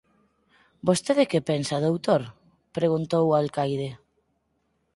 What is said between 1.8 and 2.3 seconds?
doutor?